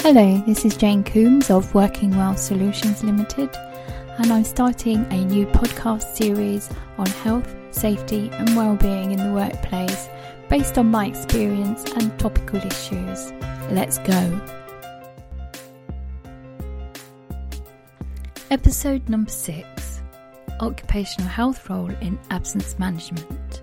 Hello, 0.00 0.42
this 0.46 0.64
is 0.64 0.76
Jane 0.76 1.02
Coombs 1.02 1.50
of 1.50 1.74
Working 1.74 2.16
Well 2.16 2.36
Solutions 2.36 3.02
Limited, 3.02 3.50
and 4.18 4.32
I'm 4.32 4.44
starting 4.44 5.04
a 5.10 5.24
new 5.24 5.44
podcast 5.46 6.14
series 6.14 6.70
on 6.96 7.06
health, 7.06 7.52
safety, 7.72 8.30
and 8.32 8.56
well-being 8.56 9.10
in 9.10 9.18
the 9.18 9.32
workplace 9.32 10.08
based 10.48 10.78
on 10.78 10.92
my 10.92 11.06
experience 11.06 11.84
and 11.96 12.16
topical 12.18 12.60
issues. 12.60 13.32
Let's 13.72 13.98
go. 13.98 14.40
Episode 18.52 19.06
number 19.08 19.32
6 19.32 20.00
Occupational 20.60 21.28
Health 21.28 21.68
Role 21.68 21.90
in 22.00 22.18
Absence 22.30 22.78
Management. 22.78 23.62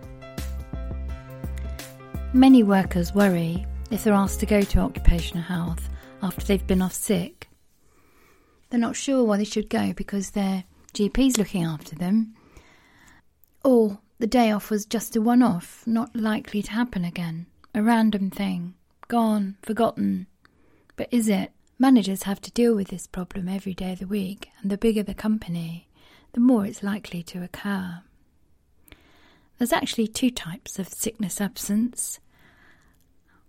Many 2.34 2.62
workers 2.62 3.16
worry 3.16 3.66
if 3.90 4.04
they're 4.04 4.14
asked 4.14 4.42
to 4.42 4.46
go 4.46 4.62
to 4.62 4.79
occupational 4.79 5.42
health 5.42 5.89
after 6.25 6.46
they've 6.46 6.68
been 6.68 6.82
off 6.82 6.93
sick. 6.93 7.47
They're 8.70 8.79
not 8.79 8.96
sure 8.96 9.24
why 9.24 9.38
they 9.38 9.43
should 9.43 9.70
go 9.70 9.93
because 9.93 10.32
their 10.32 10.64
GP's 10.93 11.38
looking 11.38 11.64
after 11.64 11.96
them, 11.96 12.36
or 13.64 14.00
the 14.20 14.28
day 14.28 14.51
off 14.51 14.70
was 14.70 14.86
just 14.86 15.15
a 15.15 15.21
one 15.21 15.43
off, 15.43 15.84
not 15.86 16.15
likely 16.15 16.61
to 16.64 16.71
happen 16.71 17.06
again, 17.06 17.46
a 17.74 17.84
random 17.84 18.29
thing, 18.29 18.74
gone, 19.07 19.57
forgotten. 19.61 20.28
But 20.96 21.10
is 21.11 21.28
it? 21.28 21.51
Managers 21.78 22.24
have 22.24 22.39
to 22.42 22.51
deal 22.51 22.73
with 22.73 22.87
this 22.87 23.06
problem 23.06 23.50
every 23.50 23.73
day 23.73 23.92
of 23.93 24.00
the 24.00 24.07
week, 24.07 24.50
and 24.62 24.71
the 24.71 24.78
bigger 24.78 25.04
the 25.04 25.14
company, 25.14 25.89
the 26.32 26.39
more 26.39 26.65
it's 26.65 26.82
likely 26.82 27.21
to 27.23 27.43
occur. 27.43 28.01
There's 29.57 29.73
actually 29.73 30.07
two 30.07 30.32
types 30.32 30.79
of 30.79 30.87
sickness 30.87 31.39
absence. 31.39 32.20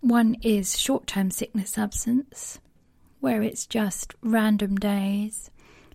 One 0.01 0.35
is 0.41 0.79
short 0.79 1.07
term 1.07 1.31
sickness 1.31 1.77
absence, 1.77 2.59
where 3.19 3.41
it's 3.41 3.65
just 3.65 4.13
random 4.21 4.75
days 4.75 5.49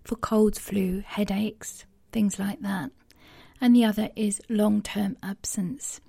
for 0.04 0.16
colds, 0.16 0.58
flu, 0.58 1.02
headaches, 1.06 1.84
things 2.10 2.38
like 2.38 2.60
that. 2.60 2.90
And 3.60 3.74
the 3.74 3.84
other 3.84 4.10
is 4.16 4.40
long 4.48 4.82
term 4.82 5.16
absence. 5.22 6.00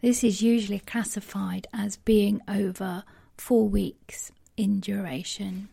This 0.00 0.24
is 0.24 0.42
usually 0.42 0.78
classified 0.78 1.66
as 1.72 1.96
being 1.98 2.40
over 2.48 3.04
four 3.36 3.68
weeks 3.68 4.32
in 4.56 4.80
duration. 4.80 5.68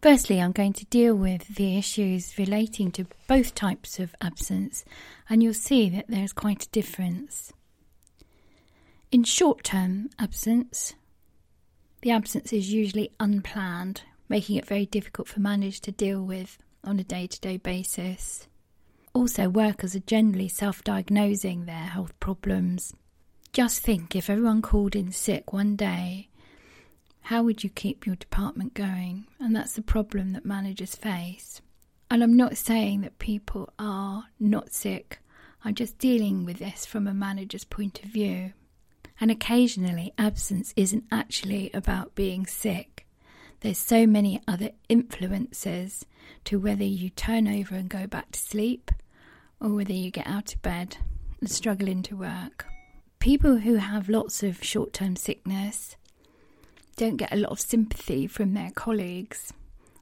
Firstly, 0.00 0.40
I'm 0.40 0.52
going 0.52 0.72
to 0.74 0.84
deal 0.86 1.14
with 1.14 1.54
the 1.54 1.78
issues 1.78 2.36
relating 2.36 2.90
to 2.92 3.06
both 3.28 3.54
types 3.54 4.00
of 4.00 4.14
absence, 4.20 4.84
and 5.30 5.42
you'll 5.42 5.54
see 5.54 5.88
that 5.90 6.06
there's 6.08 6.32
quite 6.32 6.64
a 6.64 6.70
difference. 6.70 7.52
In 9.12 9.22
short 9.22 9.62
term 9.62 10.10
absence, 10.18 10.94
the 12.02 12.10
absence 12.10 12.52
is 12.52 12.72
usually 12.72 13.10
unplanned, 13.18 14.02
making 14.28 14.56
it 14.56 14.66
very 14.66 14.86
difficult 14.86 15.28
for 15.28 15.40
managers 15.40 15.80
to 15.80 15.92
deal 15.92 16.22
with 16.22 16.58
on 16.84 16.98
a 17.00 17.04
day 17.04 17.26
to 17.26 17.40
day 17.40 17.56
basis. 17.56 18.46
Also, 19.14 19.48
workers 19.48 19.94
are 19.94 20.00
generally 20.00 20.48
self 20.48 20.82
diagnosing 20.84 21.64
their 21.64 21.74
health 21.74 22.18
problems. 22.20 22.94
Just 23.52 23.80
think 23.80 24.16
if 24.16 24.30
everyone 24.30 24.62
called 24.62 24.96
in 24.96 25.12
sick 25.12 25.52
one 25.52 25.76
day, 25.76 26.28
how 27.22 27.42
would 27.42 27.62
you 27.62 27.70
keep 27.70 28.06
your 28.06 28.16
department 28.16 28.74
going? 28.74 29.26
And 29.38 29.54
that's 29.54 29.74
the 29.74 29.82
problem 29.82 30.32
that 30.32 30.44
managers 30.44 30.96
face. 30.96 31.60
And 32.10 32.22
I'm 32.22 32.36
not 32.36 32.56
saying 32.56 33.02
that 33.02 33.18
people 33.18 33.72
are 33.78 34.24
not 34.40 34.72
sick, 34.72 35.20
I'm 35.64 35.74
just 35.74 35.98
dealing 35.98 36.44
with 36.44 36.58
this 36.58 36.84
from 36.84 37.06
a 37.06 37.14
manager's 37.14 37.64
point 37.64 38.02
of 38.02 38.10
view. 38.10 38.52
And 39.22 39.30
occasionally, 39.30 40.12
absence 40.18 40.74
isn't 40.74 41.04
actually 41.12 41.70
about 41.72 42.16
being 42.16 42.44
sick. 42.44 43.06
There's 43.60 43.78
so 43.78 44.04
many 44.04 44.42
other 44.48 44.70
influences 44.88 46.04
to 46.46 46.58
whether 46.58 46.82
you 46.82 47.08
turn 47.08 47.46
over 47.46 47.76
and 47.76 47.88
go 47.88 48.08
back 48.08 48.32
to 48.32 48.40
sleep 48.40 48.90
or 49.60 49.74
whether 49.74 49.92
you 49.92 50.10
get 50.10 50.26
out 50.26 50.52
of 50.52 50.62
bed 50.62 50.96
and 51.38 51.48
struggle 51.48 51.86
into 51.86 52.16
work. 52.16 52.66
People 53.20 53.58
who 53.58 53.76
have 53.76 54.08
lots 54.08 54.42
of 54.42 54.64
short 54.64 54.92
term 54.92 55.14
sickness 55.14 55.94
don't 56.96 57.16
get 57.16 57.32
a 57.32 57.36
lot 57.36 57.52
of 57.52 57.60
sympathy 57.60 58.26
from 58.26 58.54
their 58.54 58.72
colleagues 58.72 59.52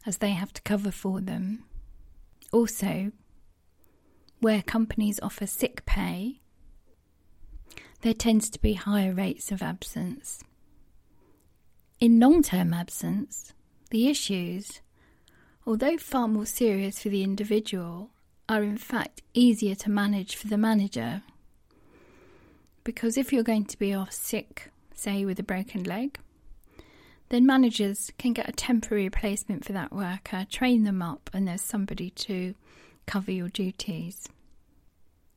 as 0.07 0.17
they 0.17 0.31
have 0.31 0.55
to 0.55 0.63
cover 0.63 0.91
for 0.91 1.21
them. 1.21 1.65
Also, 2.53 3.13
where 4.39 4.63
companies 4.63 5.21
offer 5.23 5.47
sick 5.47 5.85
pay, 5.85 6.41
there 8.03 8.15
tends 8.15 8.49
to 8.51 8.61
be 8.61 8.75
higher 8.75 9.13
rates 9.13 9.53
of 9.53 9.63
absence. 9.63 10.43
In 11.99 12.19
long 12.19 12.43
term 12.43 12.73
absence, 12.73 13.53
the 13.91 14.09
issues, 14.09 14.81
although 15.67 15.99
far 15.99 16.29
more 16.29 16.47
serious 16.47 17.03
for 17.03 17.11
the 17.11 17.23
individual, 17.23 18.11
are 18.49 18.63
in 18.63 18.79
fact 18.79 19.23
easier 19.35 19.75
to 19.77 19.91
manage 19.91 20.35
for 20.35 20.49
the 20.49 20.57
manager. 20.57 21.23
Because 22.85 23.19
if 23.19 23.33
you're 23.33 23.43
going 23.43 23.67
to 23.67 23.79
be 23.79 23.93
off 23.93 24.13
sick, 24.13 24.71
say 24.95 25.25
with 25.25 25.39
a 25.39 25.45
broken 25.45 25.85
leg, 25.85 26.19
then 27.29 27.47
managers 27.47 28.11
can 28.19 28.33
get 28.33 28.49
a 28.49 28.53
temporary 28.53 29.05
replacement 29.05 29.65
for 29.65 29.73
that 29.73 29.93
worker, 29.93 30.47
train 30.51 30.85
them 30.85 31.03
up, 31.03 31.31
and 31.33 31.47
there's 31.47 31.63
somebody 31.63 32.11
to 32.11 32.55
cover 33.07 33.31
your 33.31 33.49
duties. 33.49 34.29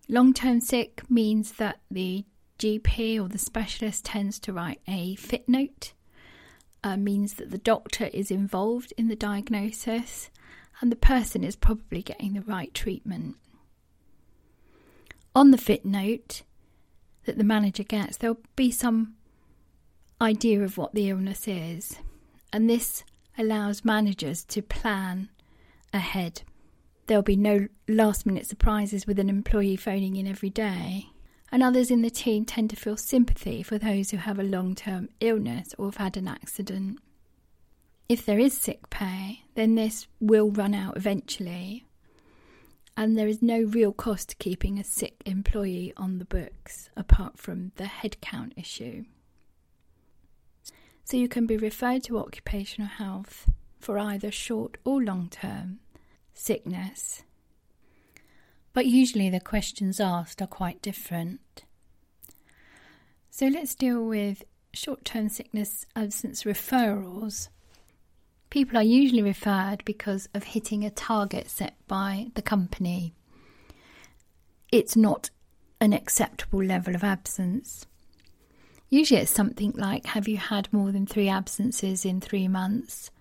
Long 0.07 0.33
term 0.33 0.59
sick 0.59 1.03
means 1.09 1.53
that 1.53 1.79
the 1.91 2.25
GP 2.59 3.21
or 3.21 3.27
the 3.27 3.37
specialist 3.37 4.05
tends 4.05 4.39
to 4.39 4.53
write 4.53 4.79
a 4.87 5.15
fit 5.15 5.47
note, 5.47 5.93
uh, 6.83 6.97
means 6.97 7.35
that 7.35 7.51
the 7.51 7.57
doctor 7.57 8.05
is 8.13 8.31
involved 8.31 8.93
in 8.97 9.07
the 9.07 9.15
diagnosis 9.15 10.29
and 10.81 10.91
the 10.91 10.97
person 10.97 11.43
is 11.43 11.55
probably 11.55 12.01
getting 12.01 12.33
the 12.33 12.41
right 12.41 12.73
treatment. 12.73 13.35
On 15.35 15.51
the 15.51 15.57
fit 15.57 15.85
note 15.85 16.43
that 17.25 17.37
the 17.37 17.43
manager 17.43 17.83
gets, 17.83 18.17
there'll 18.17 18.37
be 18.55 18.71
some 18.71 19.15
idea 20.21 20.61
of 20.61 20.77
what 20.77 20.93
the 20.93 21.09
illness 21.09 21.47
is, 21.47 21.97
and 22.51 22.69
this 22.69 23.03
allows 23.37 23.85
managers 23.85 24.43
to 24.45 24.61
plan 24.61 25.29
ahead. 25.91 26.43
There'll 27.07 27.23
be 27.23 27.35
no 27.35 27.67
last 27.87 28.25
minute 28.25 28.45
surprises 28.45 29.07
with 29.07 29.19
an 29.19 29.29
employee 29.29 29.75
phoning 29.75 30.15
in 30.15 30.27
every 30.27 30.49
day 30.49 31.12
and 31.53 31.61
others 31.61 31.91
in 31.91 32.01
the 32.01 32.09
team 32.09 32.43
tend 32.43 32.67
to 32.71 32.75
feel 32.75 32.97
sympathy 32.97 33.61
for 33.61 33.77
those 33.77 34.09
who 34.09 34.17
have 34.17 34.39
a 34.39 34.43
long 34.43 34.73
term 34.73 35.07
illness 35.19 35.75
or 35.77 35.85
have 35.85 35.97
had 35.97 36.17
an 36.17 36.27
accident. 36.27 36.97
If 38.09 38.25
there 38.25 38.39
is 38.39 38.57
sick 38.57 38.89
pay, 38.89 39.43
then 39.53 39.75
this 39.75 40.07
will 40.19 40.49
run 40.49 40.73
out 40.73 40.97
eventually, 40.97 41.85
and 42.97 43.15
there 43.15 43.27
is 43.27 43.43
no 43.43 43.61
real 43.61 43.93
cost 43.93 44.29
to 44.29 44.35
keeping 44.37 44.79
a 44.79 44.83
sick 44.83 45.21
employee 45.27 45.93
on 45.95 46.17
the 46.17 46.25
books 46.25 46.89
apart 46.97 47.37
from 47.37 47.71
the 47.75 47.83
headcount 47.83 48.53
issue. 48.57 49.05
So 51.03 51.17
you 51.17 51.27
can 51.27 51.45
be 51.45 51.55
referred 51.55 52.03
to 52.05 52.17
occupational 52.17 52.89
health 52.89 53.47
for 53.79 53.99
either 53.99 54.31
short 54.31 54.77
or 54.83 55.03
long 55.03 55.29
term 55.29 55.81
sickness 56.33 57.21
but 58.73 58.87
usually 58.87 59.29
the 59.29 59.39
questions 59.39 59.99
asked 59.99 60.41
are 60.41 60.47
quite 60.47 60.81
different. 60.81 61.63
So 63.29 63.47
let's 63.47 63.75
deal 63.75 64.03
with 64.03 64.43
short 64.73 65.05
term 65.05 65.29
sickness 65.29 65.85
absence 65.95 66.43
referrals. 66.43 67.49
People 68.49 68.77
are 68.77 68.83
usually 68.83 69.21
referred 69.21 69.83
because 69.85 70.27
of 70.33 70.43
hitting 70.43 70.83
a 70.83 70.89
target 70.89 71.49
set 71.49 71.75
by 71.87 72.27
the 72.35 72.41
company. 72.41 73.13
It's 74.71 74.95
not 74.95 75.29
an 75.79 75.93
acceptable 75.93 76.63
level 76.63 76.95
of 76.95 77.03
absence. 77.03 77.85
Usually 78.89 79.21
it's 79.21 79.31
something 79.31 79.73
like 79.75 80.05
Have 80.07 80.27
you 80.27 80.37
had 80.37 80.71
more 80.71 80.91
than 80.91 81.05
three 81.05 81.29
absences 81.29 82.05
in 82.05 82.21
three 82.21 82.47
months? 82.47 83.11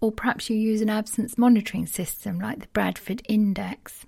Or 0.00 0.10
perhaps 0.10 0.48
you 0.48 0.56
use 0.56 0.80
an 0.80 0.90
absence 0.90 1.36
monitoring 1.36 1.86
system 1.86 2.40
like 2.40 2.60
the 2.60 2.68
Bradford 2.68 3.22
Index 3.28 4.04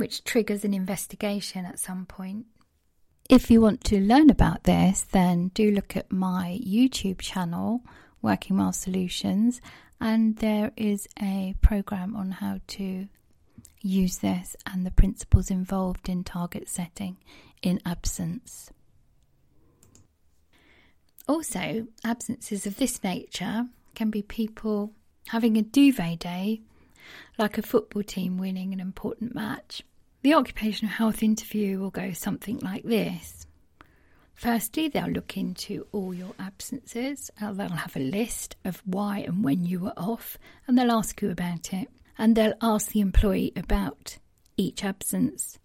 which 0.00 0.24
triggers 0.24 0.64
an 0.64 0.72
investigation 0.72 1.66
at 1.66 1.78
some 1.78 2.06
point. 2.06 2.46
If 3.28 3.50
you 3.50 3.60
want 3.60 3.84
to 3.84 4.00
learn 4.00 4.30
about 4.30 4.64
this, 4.64 5.02
then 5.02 5.48
do 5.48 5.70
look 5.70 5.96
at 5.96 6.10
my 6.10 6.58
YouTube 6.66 7.20
channel, 7.20 7.82
Working 8.22 8.58
Well 8.58 8.72
Solutions, 8.72 9.60
and 10.00 10.36
there 10.38 10.72
is 10.76 11.06
a 11.22 11.54
program 11.60 12.16
on 12.16 12.32
how 12.32 12.60
to 12.68 13.06
use 13.82 14.18
this 14.18 14.56
and 14.66 14.84
the 14.84 14.90
principles 14.90 15.50
involved 15.50 16.08
in 16.08 16.24
target 16.24 16.68
setting 16.68 17.18
in 17.62 17.80
absence. 17.84 18.70
Also, 21.28 21.86
absences 22.02 22.66
of 22.66 22.78
this 22.78 23.04
nature 23.04 23.66
can 23.94 24.10
be 24.10 24.22
people 24.22 24.92
having 25.28 25.56
a 25.56 25.62
duvet 25.62 26.18
day, 26.18 26.62
like 27.38 27.58
a 27.58 27.62
football 27.62 28.02
team 28.02 28.38
winning 28.38 28.72
an 28.72 28.80
important 28.80 29.34
match, 29.34 29.82
the 30.22 30.34
occupational 30.34 30.92
health 30.92 31.22
interview 31.22 31.78
will 31.78 31.90
go 31.90 32.12
something 32.12 32.58
like 32.58 32.84
this 32.84 33.40
Firstly, 34.40 34.88
they'll 34.88 35.10
look 35.10 35.36
into 35.36 35.86
all 35.92 36.14
your 36.14 36.32
absences. 36.38 37.30
Uh, 37.42 37.52
they'll 37.52 37.68
have 37.68 37.94
a 37.94 38.00
list 38.00 38.56
of 38.64 38.80
why 38.86 39.18
and 39.18 39.44
when 39.44 39.66
you 39.66 39.80
were 39.80 39.98
off, 39.98 40.38
and 40.66 40.78
they'll 40.78 40.90
ask 40.92 41.20
you 41.20 41.30
about 41.30 41.74
it. 41.74 41.90
And 42.16 42.34
they'll 42.34 42.54
ask 42.62 42.92
the 42.92 43.02
employee 43.02 43.52
about 43.54 44.16
each 44.56 44.82
absence. 44.82 45.58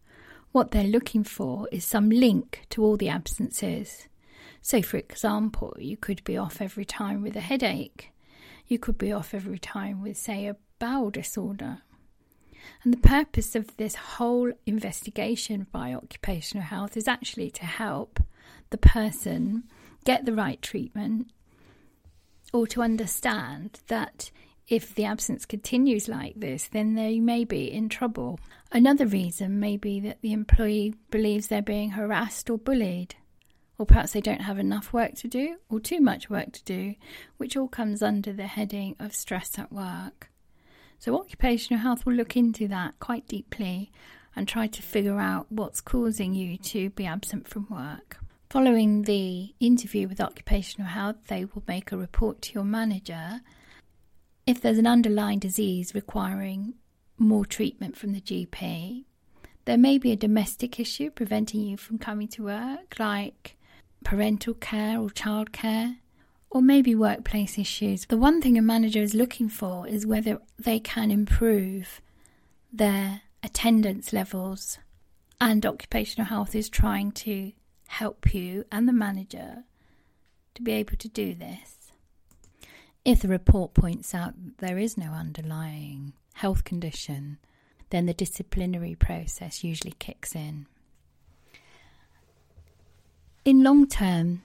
What 0.51 0.71
they're 0.71 0.83
looking 0.83 1.23
for 1.23 1.69
is 1.71 1.85
some 1.85 2.09
link 2.09 2.63
to 2.71 2.83
all 2.83 2.97
the 2.97 3.07
absences. 3.07 4.09
So, 4.61 4.81
for 4.81 4.97
example, 4.97 5.73
you 5.79 5.95
could 5.95 6.21
be 6.25 6.35
off 6.35 6.61
every 6.61 6.83
time 6.83 7.21
with 7.21 7.37
a 7.37 7.39
headache. 7.39 8.11
You 8.67 8.77
could 8.77 8.97
be 8.97 9.13
off 9.13 9.33
every 9.33 9.57
time 9.57 10.03
with, 10.03 10.17
say, 10.17 10.47
a 10.47 10.57
bowel 10.79 11.11
disorder. 11.11 11.77
And 12.83 12.93
the 12.93 12.97
purpose 12.97 13.55
of 13.55 13.75
this 13.77 13.95
whole 13.95 14.51
investigation 14.65 15.67
by 15.71 15.93
occupational 15.93 16.65
health 16.65 16.95
is 16.97 17.07
actually 17.07 17.51
to 17.51 17.65
help 17.65 18.19
the 18.69 18.77
person 18.77 19.63
get 20.05 20.25
the 20.25 20.33
right 20.33 20.61
treatment 20.61 21.31
or 22.53 22.67
to 22.67 22.81
understand 22.81 23.79
that 23.87 24.31
if 24.67 24.95
the 24.95 25.05
absence 25.05 25.45
continues 25.45 26.07
like 26.07 26.39
this, 26.39 26.67
then 26.67 26.95
they 26.95 27.19
may 27.19 27.43
be 27.43 27.71
in 27.71 27.89
trouble. 27.89 28.39
Another 28.71 29.05
reason 29.05 29.59
may 29.59 29.77
be 29.77 29.99
that 29.99 30.21
the 30.21 30.33
employee 30.33 30.95
believes 31.11 31.47
they're 31.47 31.61
being 31.61 31.91
harassed 31.91 32.49
or 32.49 32.57
bullied, 32.57 33.15
or 33.77 33.85
perhaps 33.85 34.13
they 34.13 34.21
don't 34.21 34.41
have 34.41 34.57
enough 34.57 34.91
work 34.91 35.13
to 35.15 35.27
do 35.27 35.57
or 35.69 35.79
too 35.79 35.99
much 35.99 36.29
work 36.29 36.51
to 36.53 36.63
do, 36.63 36.95
which 37.37 37.55
all 37.55 37.67
comes 37.67 38.01
under 38.01 38.33
the 38.33 38.47
heading 38.47 38.95
of 38.99 39.13
stress 39.13 39.59
at 39.59 39.71
work. 39.71 40.31
So, 40.99 41.19
occupational 41.19 41.81
health 41.81 42.05
will 42.05 42.13
look 42.13 42.35
into 42.35 42.67
that 42.69 42.99
quite 42.99 43.27
deeply 43.27 43.91
and 44.35 44.47
try 44.47 44.67
to 44.67 44.81
figure 44.81 45.19
out 45.19 45.47
what's 45.49 45.81
causing 45.81 46.33
you 46.33 46.57
to 46.57 46.89
be 46.91 47.05
absent 47.05 47.47
from 47.47 47.67
work. 47.69 48.17
Following 48.49 49.03
the 49.03 49.53
interview 49.59 50.07
with 50.07 50.21
occupational 50.21 50.87
health, 50.87 51.17
they 51.27 51.45
will 51.45 51.63
make 51.67 51.91
a 51.91 51.97
report 51.97 52.41
to 52.43 52.53
your 52.53 52.63
manager. 52.63 53.41
If 54.45 54.61
there's 54.61 54.77
an 54.77 54.87
underlying 54.87 55.39
disease 55.39 55.95
requiring 55.95 56.75
more 57.17 57.45
treatment 57.45 57.97
from 57.97 58.13
the 58.13 58.21
GP, 58.21 59.05
there 59.65 59.77
may 59.77 59.97
be 59.97 60.11
a 60.11 60.15
domestic 60.17 60.79
issue 60.79 61.09
preventing 61.09 61.61
you 61.61 61.75
from 61.75 61.97
coming 61.97 62.27
to 62.29 62.43
work, 62.43 62.95
like 62.99 63.57
parental 64.03 64.53
care 64.53 64.99
or 64.99 65.09
childcare 65.09 65.97
or 66.55 66.61
maybe 66.61 66.95
workplace 66.95 67.57
issues. 67.57 68.05
The 68.05 68.15
one 68.15 68.41
thing 68.41 68.57
a 68.57 68.61
manager 68.61 69.01
is 69.01 69.13
looking 69.13 69.49
for 69.49 69.85
is 69.89 70.05
whether 70.05 70.39
they 70.57 70.79
can 70.79 71.11
improve 71.11 71.99
their 72.71 73.23
attendance 73.43 74.13
levels, 74.13 74.79
and 75.41 75.65
occupational 75.65 76.27
health 76.27 76.55
is 76.55 76.69
trying 76.69 77.11
to 77.11 77.51
help 77.87 78.33
you 78.33 78.63
and 78.71 78.87
the 78.87 78.93
manager 78.93 79.65
to 80.53 80.61
be 80.61 80.71
able 80.71 80.95
to 80.95 81.09
do 81.09 81.35
this. 81.35 81.91
If 83.03 83.21
the 83.21 83.27
report 83.27 83.73
points 83.73 84.15
out 84.15 84.35
that 84.37 84.59
there 84.59 84.77
is 84.77 84.97
no 84.97 85.11
underlying 85.11 86.13
health 86.35 86.63
condition, 86.63 87.37
then 87.89 88.05
the 88.05 88.13
disciplinary 88.13 88.95
process 88.95 89.61
usually 89.61 89.95
kicks 89.99 90.33
in. 90.33 90.67
In 93.43 93.61
long 93.61 93.87
term 93.89 94.43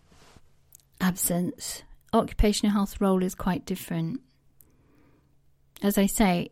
absence, 1.01 1.85
occupational 2.13 2.73
health 2.73 3.01
role 3.01 3.23
is 3.23 3.35
quite 3.35 3.65
different. 3.65 4.21
As 5.83 5.97
I 5.97 6.07
say, 6.07 6.51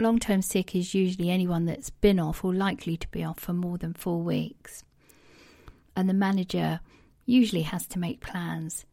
long 0.00 0.18
term 0.18 0.42
sick 0.42 0.74
is 0.74 0.94
usually 0.94 1.30
anyone 1.30 1.64
that's 1.64 1.90
been 1.90 2.20
off 2.20 2.44
or 2.44 2.54
likely 2.54 2.96
to 2.96 3.08
be 3.08 3.24
off 3.24 3.40
for 3.40 3.52
more 3.52 3.78
than 3.78 3.94
four 3.94 4.22
weeks. 4.22 4.84
And 5.96 6.08
the 6.08 6.14
manager 6.14 6.80
usually 7.26 7.62
has 7.62 7.86
to 7.88 7.98
make 7.98 8.20
plans 8.20 8.84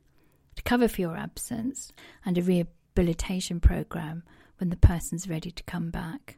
to 0.55 0.63
cover 0.63 0.87
for 0.87 1.01
your 1.01 1.17
absence 1.17 1.91
and 2.25 2.37
a 2.37 2.41
rehabilitation 2.41 3.59
program 3.59 4.23
when 4.57 4.69
the 4.69 4.77
person's 4.77 5.29
ready 5.29 5.51
to 5.51 5.63
come 5.63 5.89
back. 5.89 6.37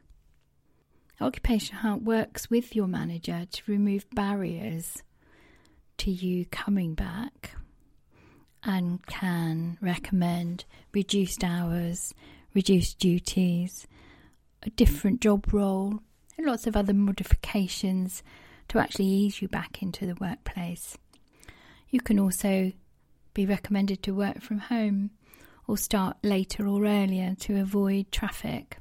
Occupational 1.20 1.82
health 1.82 2.02
works 2.02 2.50
with 2.50 2.74
your 2.74 2.86
manager 2.86 3.46
to 3.50 3.62
remove 3.66 4.06
barriers 4.10 5.02
to 5.98 6.10
you 6.10 6.46
coming 6.46 6.94
back 6.94 7.54
and 8.64 9.04
can 9.06 9.76
recommend 9.80 10.64
reduced 10.92 11.42
hours, 11.42 12.14
reduced 12.54 12.98
duties, 12.98 13.86
a 14.62 14.70
different 14.70 15.20
job 15.20 15.52
role, 15.52 16.00
and 16.36 16.46
lots 16.46 16.66
of 16.66 16.76
other 16.76 16.94
modifications 16.94 18.22
to 18.68 18.78
actually 18.78 19.06
ease 19.06 19.42
you 19.42 19.48
back 19.48 19.82
into 19.82 20.06
the 20.06 20.14
workplace. 20.14 20.96
You 21.90 22.00
can 22.00 22.18
also 22.18 22.72
be 23.34 23.46
recommended 23.46 24.02
to 24.02 24.14
work 24.14 24.40
from 24.40 24.58
home 24.58 25.10
or 25.66 25.76
start 25.76 26.16
later 26.22 26.66
or 26.66 26.84
earlier 26.84 27.34
to 27.40 27.60
avoid 27.60 28.10
traffic. 28.12 28.78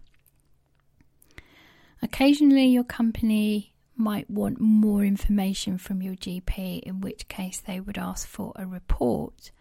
Occasionally, 2.02 2.68
your 2.68 2.84
company 2.84 3.74
might 3.96 4.30
want 4.30 4.60
more 4.60 5.04
information 5.04 5.78
from 5.78 6.02
your 6.02 6.16
GP, 6.16 6.82
in 6.82 7.02
which 7.02 7.28
case 7.28 7.60
they 7.60 7.80
would 7.80 7.98
ask 7.98 8.28
for 8.28 8.52
a 8.56 8.66
report 8.66 9.52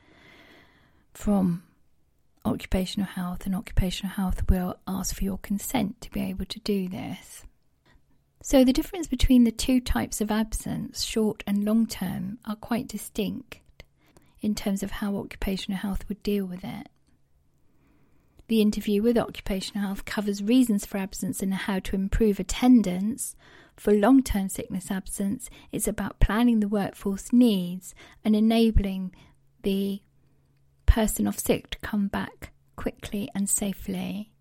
from 1.13 1.63
occupational 2.45 3.09
health, 3.09 3.47
and 3.47 3.55
occupational 3.55 4.15
health 4.15 4.49
will 4.49 4.77
ask 4.87 5.15
for 5.15 5.25
your 5.25 5.39
consent 5.39 6.01
to 6.01 6.11
be 6.11 6.21
able 6.21 6.47
to 6.47 6.59
do 6.61 6.89
this. 6.89 7.45
So, 8.43 8.65
the 8.65 8.73
difference 8.73 9.07
between 9.07 9.45
the 9.45 9.51
two 9.51 9.81
types 9.81 10.21
of 10.21 10.31
absence, 10.31 11.03
short 11.03 11.45
and 11.47 11.65
long 11.65 11.87
term, 11.87 12.39
are 12.47 12.57
quite 12.57 12.89
distinct 12.89 13.61
in 14.41 14.55
terms 14.55 14.83
of 14.83 14.93
how 14.93 15.17
occupational 15.17 15.79
health 15.79 16.09
would 16.09 16.23
deal 16.23 16.47
with 16.47 16.65
it. 16.65 16.89
The 18.49 18.63
interview 18.63 19.03
with 19.03 19.19
occupational 19.19 19.87
health 19.87 20.05
covers 20.05 20.43
reasons 20.43 20.87
for 20.87 20.99
absence 20.99 21.43
and 21.43 21.53
how 21.55 21.79
to 21.81 21.95
improve 21.95 22.41
attendance. 22.41 23.37
For 23.77 23.95
long 23.95 24.23
term 24.23 24.49
sickness 24.49 24.91
absence, 24.91 25.49
it's 25.71 25.87
about 25.87 26.19
planning 26.19 26.61
the 26.61 26.69
workforce 26.69 27.33
needs 27.33 27.95
and 28.25 28.35
enabling 28.35 29.15
the 29.63 30.03
person 30.91 31.29
off 31.29 31.39
sick 31.39 31.71
to 31.71 31.79
come 31.79 32.09
back 32.09 32.51
quickly 32.75 33.31
and 33.33 33.49
safely. 33.49 34.33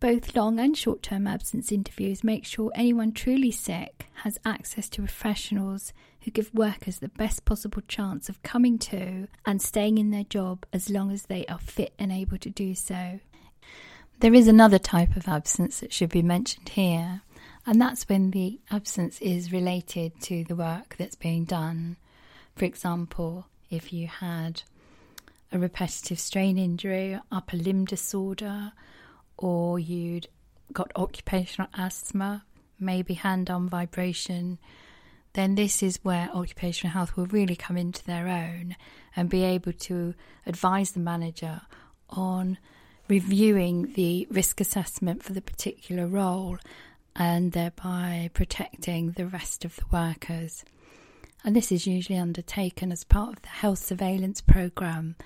Both 0.00 0.34
long 0.34 0.58
and 0.58 0.76
short 0.76 1.02
term 1.04 1.28
absence 1.28 1.70
interviews 1.70 2.24
make 2.24 2.44
sure 2.44 2.72
anyone 2.74 3.12
truly 3.12 3.52
sick 3.52 4.06
has 4.24 4.38
access 4.44 4.88
to 4.90 5.02
professionals 5.02 5.92
who 6.22 6.32
give 6.32 6.52
workers 6.52 6.98
the 6.98 7.10
best 7.10 7.44
possible 7.44 7.82
chance 7.86 8.28
of 8.28 8.42
coming 8.42 8.76
to 8.78 9.28
and 9.46 9.62
staying 9.62 9.98
in 9.98 10.10
their 10.10 10.24
job 10.24 10.66
as 10.72 10.90
long 10.90 11.12
as 11.12 11.26
they 11.26 11.46
are 11.46 11.60
fit 11.60 11.94
and 11.96 12.10
able 12.10 12.38
to 12.38 12.50
do 12.50 12.74
so. 12.74 13.20
There 14.18 14.34
is 14.34 14.48
another 14.48 14.80
type 14.80 15.14
of 15.16 15.28
absence 15.28 15.78
that 15.78 15.92
should 15.92 16.10
be 16.10 16.22
mentioned 16.22 16.70
here, 16.70 17.22
and 17.64 17.80
that's 17.80 18.08
when 18.08 18.32
the 18.32 18.58
absence 18.68 19.20
is 19.20 19.52
related 19.52 20.20
to 20.22 20.42
the 20.42 20.56
work 20.56 20.96
that's 20.98 21.14
being 21.14 21.44
done. 21.44 21.96
For 22.56 22.64
example, 22.64 23.46
if 23.70 23.92
you 23.92 24.08
had 24.08 24.62
a 25.52 25.58
repetitive 25.58 26.18
strain 26.18 26.58
injury, 26.58 27.18
upper 27.32 27.56
limb 27.56 27.84
disorder, 27.84 28.72
or 29.36 29.78
you'd 29.78 30.28
got 30.72 30.92
occupational 30.96 31.70
asthma, 31.74 32.44
maybe 32.78 33.14
hand 33.14 33.50
arm 33.50 33.68
vibration, 33.68 34.58
then 35.32 35.54
this 35.54 35.82
is 35.82 36.00
where 36.02 36.30
occupational 36.34 36.92
health 36.92 37.16
will 37.16 37.26
really 37.26 37.56
come 37.56 37.76
into 37.76 38.04
their 38.04 38.28
own 38.28 38.76
and 39.14 39.30
be 39.30 39.44
able 39.44 39.72
to 39.72 40.14
advise 40.46 40.92
the 40.92 41.00
manager 41.00 41.60
on 42.10 42.58
reviewing 43.08 43.92
the 43.94 44.26
risk 44.30 44.60
assessment 44.60 45.22
for 45.22 45.32
the 45.32 45.40
particular 45.40 46.06
role 46.06 46.58
and 47.16 47.52
thereby 47.52 48.30
protecting 48.32 49.12
the 49.12 49.26
rest 49.26 49.64
of 49.64 49.76
the 49.76 49.84
workers. 49.90 50.64
And 51.44 51.54
this 51.54 51.72
is 51.72 51.86
usually 51.86 52.18
undertaken 52.18 52.92
as 52.92 53.04
part 53.04 53.36
of 53.36 53.42
the 53.42 53.48
health 53.48 53.78
surveillance 53.78 54.40
programme 54.40 55.16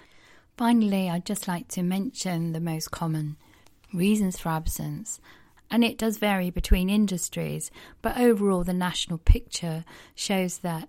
Finally, 0.56 1.08
I'd 1.08 1.24
just 1.24 1.48
like 1.48 1.68
to 1.68 1.82
mention 1.82 2.52
the 2.52 2.60
most 2.60 2.90
common 2.90 3.36
reasons 3.92 4.38
for 4.38 4.50
absence. 4.50 5.20
And 5.70 5.82
it 5.82 5.96
does 5.96 6.18
vary 6.18 6.50
between 6.50 6.90
industries, 6.90 7.70
but 8.02 8.18
overall, 8.18 8.62
the 8.62 8.74
national 8.74 9.18
picture 9.18 9.84
shows 10.14 10.58
that 10.58 10.88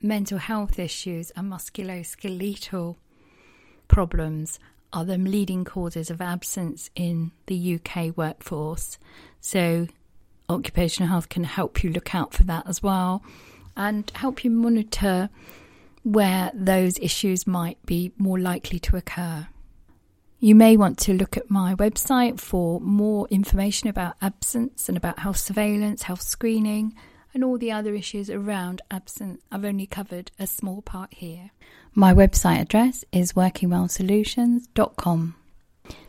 mental 0.00 0.38
health 0.38 0.78
issues 0.78 1.30
and 1.32 1.52
musculoskeletal 1.52 2.96
problems 3.88 4.58
are 4.92 5.04
the 5.04 5.18
leading 5.18 5.64
causes 5.64 6.10
of 6.10 6.22
absence 6.22 6.90
in 6.94 7.32
the 7.46 7.78
UK 7.78 8.16
workforce. 8.16 8.98
So, 9.40 9.88
occupational 10.48 11.10
health 11.10 11.28
can 11.28 11.44
help 11.44 11.84
you 11.84 11.90
look 11.90 12.14
out 12.14 12.32
for 12.32 12.44
that 12.44 12.66
as 12.66 12.82
well 12.82 13.22
and 13.76 14.10
help 14.14 14.44
you 14.44 14.50
monitor 14.50 15.28
where 16.06 16.50
those 16.54 16.98
issues 17.00 17.46
might 17.48 17.84
be 17.84 18.12
more 18.16 18.38
likely 18.38 18.78
to 18.78 18.96
occur. 18.96 19.48
You 20.38 20.54
may 20.54 20.76
want 20.76 20.98
to 20.98 21.12
look 21.12 21.36
at 21.36 21.50
my 21.50 21.74
website 21.74 22.38
for 22.38 22.80
more 22.80 23.26
information 23.28 23.88
about 23.88 24.14
absence 24.22 24.88
and 24.88 24.96
about 24.96 25.18
health 25.18 25.38
surveillance, 25.38 26.02
health 26.02 26.22
screening, 26.22 26.94
and 27.34 27.42
all 27.42 27.58
the 27.58 27.72
other 27.72 27.92
issues 27.92 28.30
around 28.30 28.82
absence. 28.88 29.42
I've 29.50 29.64
only 29.64 29.88
covered 29.88 30.30
a 30.38 30.46
small 30.46 30.80
part 30.80 31.12
here. 31.12 31.50
My 31.92 32.14
website 32.14 32.60
address 32.60 33.04
is 33.10 33.32
workingwellsolutions.com. 33.32 35.34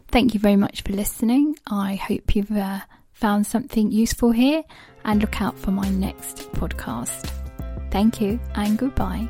Thank 0.10 0.36
you 0.36 0.40
very 0.40 0.58
much 0.58 0.84
for 0.84 0.94
listening. 0.94 1.56
I 1.66 1.96
hope 1.96 2.36
you've 2.36 2.52
uh, 2.52 2.82
found 3.14 3.48
something 3.48 3.92
useful 3.92 4.32
here 4.32 4.62
and 5.04 5.22
look 5.22 5.42
out 5.42 5.58
for 5.58 5.72
my 5.72 5.90
next 5.90 6.52
podcast. 6.52 7.32
Thank 7.90 8.22
you 8.22 8.40
and 8.54 8.78
goodbye. 8.78 9.28